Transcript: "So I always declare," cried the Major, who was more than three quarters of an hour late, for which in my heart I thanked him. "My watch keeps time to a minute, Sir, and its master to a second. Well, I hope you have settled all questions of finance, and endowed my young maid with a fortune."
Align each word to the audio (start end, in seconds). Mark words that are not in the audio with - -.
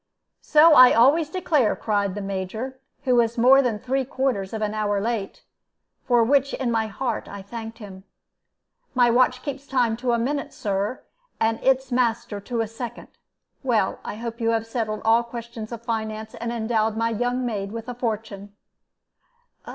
"So 0.41 0.73
I 0.73 0.93
always 0.93 1.29
declare," 1.29 1.75
cried 1.75 2.15
the 2.15 2.21
Major, 2.23 2.79
who 3.03 3.17
was 3.17 3.37
more 3.37 3.61
than 3.61 3.77
three 3.77 4.03
quarters 4.03 4.51
of 4.51 4.63
an 4.63 4.73
hour 4.73 4.99
late, 4.99 5.43
for 6.05 6.23
which 6.23 6.55
in 6.55 6.71
my 6.71 6.87
heart 6.87 7.27
I 7.27 7.43
thanked 7.43 7.77
him. 7.77 8.03
"My 8.95 9.11
watch 9.11 9.43
keeps 9.43 9.67
time 9.67 9.95
to 9.97 10.13
a 10.13 10.17
minute, 10.17 10.53
Sir, 10.55 11.03
and 11.39 11.59
its 11.63 11.91
master 11.91 12.39
to 12.41 12.61
a 12.61 12.67
second. 12.67 13.09
Well, 13.61 13.99
I 14.03 14.15
hope 14.15 14.41
you 14.41 14.49
have 14.49 14.65
settled 14.65 15.03
all 15.05 15.21
questions 15.21 15.71
of 15.71 15.83
finance, 15.83 16.33
and 16.33 16.51
endowed 16.51 16.97
my 16.97 17.11
young 17.11 17.45
maid 17.45 17.71
with 17.71 17.87
a 17.87 17.93
fortune." 17.93 18.55